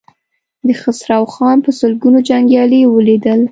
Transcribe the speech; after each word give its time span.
د 0.67 0.69
خسرو 0.81 1.23
خان 1.33 1.57
په 1.65 1.71
سلګونو 1.79 2.19
جنګيالي 2.29 2.81
ولوېدل. 2.87 3.41